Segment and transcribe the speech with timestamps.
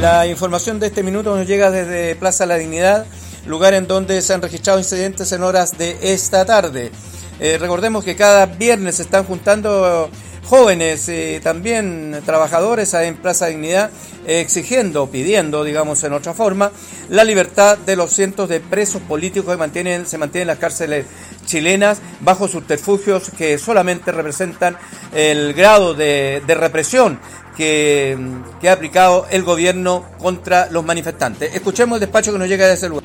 [0.00, 3.04] La información de este minuto nos llega desde Plaza La Dignidad,
[3.46, 6.92] lugar en donde se han registrado incidentes en horas de esta tarde.
[7.40, 10.08] Eh, recordemos que cada viernes se están juntando
[10.44, 13.90] jóvenes, y también trabajadores en Plaza Dignidad,
[14.28, 16.70] exigiendo, pidiendo, digamos en otra forma,
[17.08, 21.06] la libertad de los cientos de presos políticos que mantienen, se mantienen en las cárceles
[21.46, 24.76] chilenas bajo subterfugios que solamente representan
[25.14, 27.18] el grado de, represión
[27.56, 28.18] que,
[28.60, 31.54] que, ha aplicado el gobierno contra los manifestantes.
[31.54, 33.04] Escuchemos el despacho que nos llega de ese lugar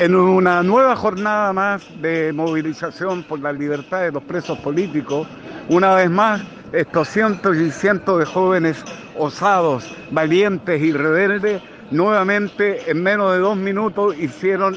[0.00, 5.26] en una nueva jornada más de movilización por la libertad de los presos políticos,
[5.68, 6.40] una vez más
[6.72, 8.84] estos cientos y cientos de jóvenes
[9.16, 14.76] osados, valientes y rebeldes, nuevamente en menos de dos minutos hicieron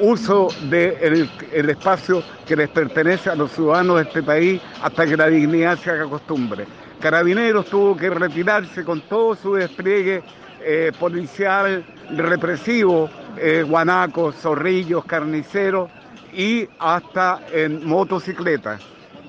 [0.00, 1.28] uso del
[1.70, 5.90] espacio que les pertenece a los ciudadanos de este país hasta que la dignidad se
[5.90, 6.66] haga costumbre.
[7.00, 10.22] Carabineros tuvo que retirarse con todo su despliegue
[10.62, 11.84] eh, policial
[12.16, 15.90] represivo, eh, guanacos, zorrillos, carniceros
[16.32, 18.82] y hasta en motocicletas.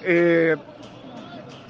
[0.04, 0.56] Eh,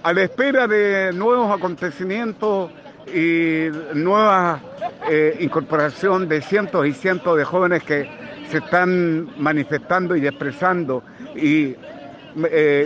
[0.03, 2.71] a la espera de nuevos acontecimientos
[3.13, 4.61] y nueva
[5.39, 8.09] incorporación de cientos y cientos de jóvenes que
[8.49, 11.03] se están manifestando y expresando
[11.35, 11.75] y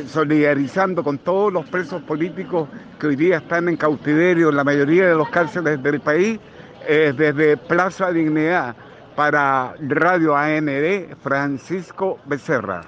[0.07, 2.67] solidarizando con todos los presos políticos
[2.99, 6.39] que hoy día están en cautiverio en la mayoría de los cárceles del país,
[6.87, 8.75] desde Plaza Dignidad
[9.15, 12.81] para Radio AND, Francisco Becerra.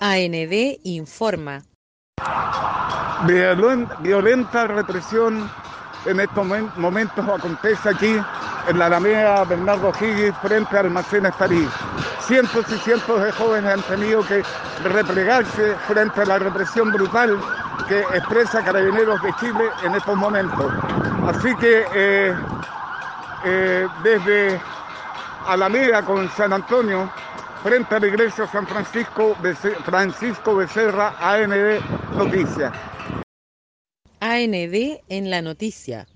[0.00, 1.62] AND informa.
[3.26, 5.50] Violenta represión
[6.04, 8.20] en estos momentos acontece aquí
[8.68, 11.68] en la Alameda Bernardo Higgins frente al almacén París.
[12.20, 14.42] Cientos y cientos de jóvenes han tenido que
[14.84, 17.38] replegarse frente a la represión brutal
[17.88, 20.72] que expresa Carabineros de Chile en estos momentos.
[21.26, 22.34] Así que eh,
[23.44, 24.60] eh, desde
[25.46, 27.10] Alameda con San Antonio,
[27.64, 29.34] frente a la iglesia San Francisco,
[29.86, 31.80] Francisco Becerra, AND
[32.14, 32.72] Noticias.
[34.20, 36.06] AND en la noticia.